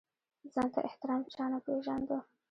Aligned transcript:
ځان 0.53 0.67
ته 0.73 0.79
احترام 0.89 1.21
چا 1.33 1.45
نه 1.51 1.59
پېژانده. 1.65 2.17